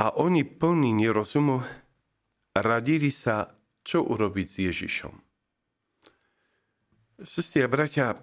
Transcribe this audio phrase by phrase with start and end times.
[0.00, 1.60] A oni plní nerozumu
[2.56, 3.52] radili sa,
[3.84, 5.14] čo urobiť s Ježišom.
[7.20, 8.16] Sestri a bratia,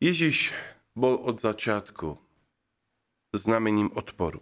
[0.00, 0.56] Ježiš
[0.96, 2.16] bol od začiatku
[3.36, 4.40] znamením odporu.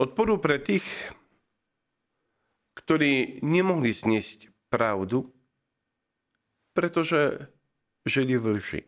[0.00, 0.88] Odporu pre tých,
[2.72, 5.28] ktorí nemohli zniesť pravdu,
[6.72, 7.52] pretože
[8.08, 8.82] žili v lži.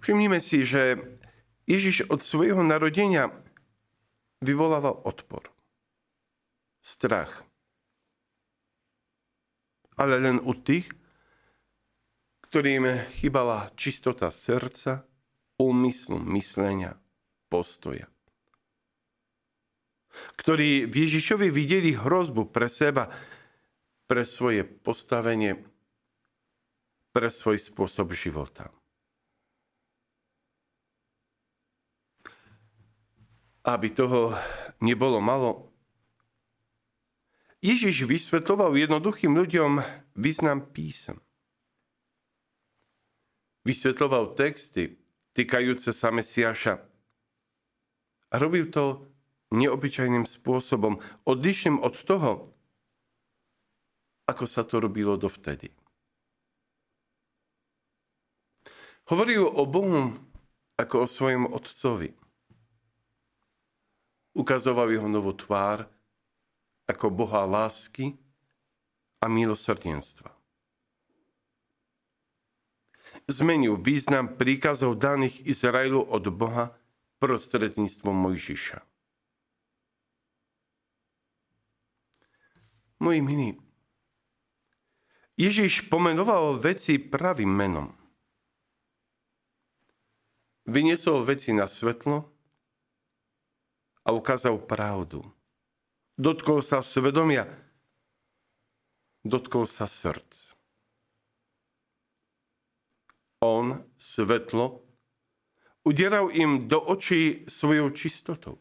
[0.00, 0.96] Všimnime si, že
[1.68, 3.30] Ježiš od svojho narodenia
[4.40, 5.52] vyvolával odpor,
[6.80, 7.44] strach.
[10.00, 10.88] Ale len u tých,
[12.48, 15.04] ktorým chýbala čistota srdca,
[15.60, 16.96] úmyslu, myslenia,
[17.52, 18.08] postoja.
[20.40, 23.12] Ktorí v Ježišovi videli hrozbu pre seba,
[24.08, 25.60] pre svoje postavenie,
[27.14, 28.72] pre svoj spôsob života.
[33.60, 34.32] Aby toho
[34.80, 35.68] nebolo malo,
[37.60, 39.84] Ježiš vysvetloval jednoduchým ľuďom
[40.16, 41.20] význam písem
[43.64, 44.98] vysvetloval texty
[45.36, 46.74] týkajúce sa Mesiaša.
[48.30, 49.10] A robil to
[49.50, 52.32] neobyčajným spôsobom, odlišným od toho,
[54.30, 55.74] ako sa to robilo dovtedy.
[59.10, 60.14] Hovoril o Bohu
[60.78, 62.14] ako o svojom otcovi.
[64.40, 65.84] Ukazoval jeho novú tvár
[66.88, 68.16] ako Boha lásky
[69.20, 70.40] a milosrdenstva
[73.30, 76.74] zmenil význam príkazov daných Izraelu od Boha
[77.22, 78.78] prostredníctvom Mojžiša.
[83.00, 83.50] Moji milí,
[85.40, 87.88] Ježiš pomenoval veci pravým menom.
[90.68, 92.28] Vyniesol veci na svetlo
[94.04, 95.24] a ukázal pravdu.
[96.20, 97.48] Dotkol sa svedomia,
[99.24, 100.60] dotkol sa srdc
[103.40, 104.84] on, svetlo,
[105.84, 108.60] udieral im do očí svojou čistotou,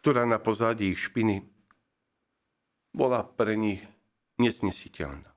[0.00, 1.44] ktorá na pozadí ich špiny
[2.92, 3.84] bola pre nich
[4.40, 5.28] nesnesiteľná.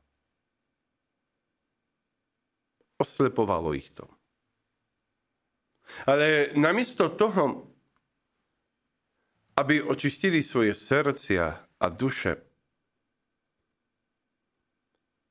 [2.95, 4.07] Oslepovalo ich to.
[6.05, 7.65] Ale namiesto toho,
[9.57, 11.45] aby očistili svoje srdcia
[11.81, 12.45] a duše,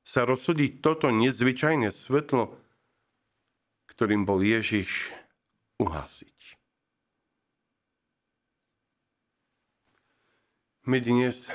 [0.05, 2.53] sa rozsudí toto nezvyčajné svetlo,
[3.89, 5.09] ktorým bol Ježiš,
[5.81, 6.37] uhásiť.
[10.85, 11.49] My dnes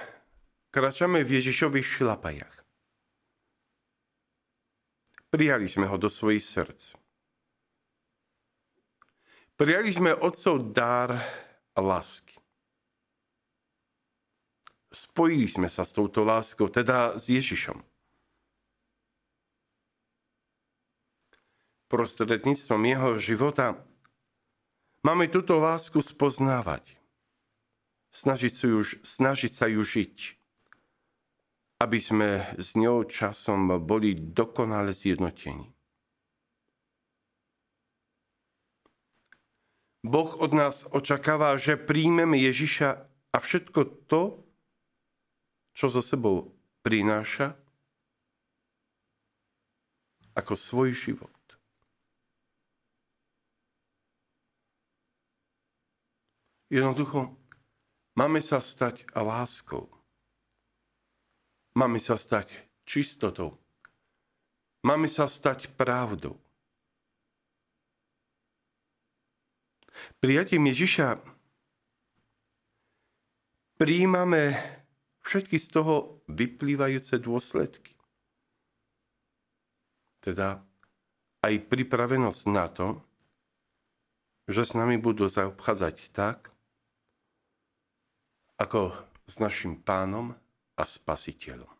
[0.75, 2.56] kračame v Ježišových šlapajach.
[5.30, 7.00] Prijali sme ho do svojich srdc.
[9.60, 11.21] Prijali sme Otcov dar
[11.76, 12.32] lásky.
[14.88, 17.91] Spojili sme sa s touto láskou, teda s Ježišom.
[21.91, 23.82] prostredníctvom jeho života,
[25.03, 26.97] máme túto lásku spoznávať.
[28.15, 30.16] Snažiť sa, ju, snažiť sa ju žiť,
[31.82, 35.66] aby sme s ňou časom boli dokonale zjednotení.
[40.10, 42.91] Boh od nás očakáva, že príjmeme Ježiša
[43.31, 44.43] a všetko to,
[45.71, 46.50] čo zo sebou
[46.82, 47.54] prináša,
[50.34, 51.31] ako svoj život.
[56.75, 57.31] Jednoducho,
[58.19, 59.87] máme sa stať láskou.
[61.78, 63.62] Máme sa stať čistotou.
[64.82, 66.50] Máme sa stať pravdou.
[70.20, 71.16] Prijatím Ježiša
[73.81, 74.53] príjmame
[75.25, 77.97] všetky z toho vyplývajúce dôsledky.
[80.20, 80.60] Teda
[81.41, 83.00] aj pripravenosť na to,
[84.45, 86.53] že s nami budú zaobchádzať tak,
[88.60, 88.92] ako
[89.24, 90.36] s našim pánom
[90.77, 91.79] a spasiteľom.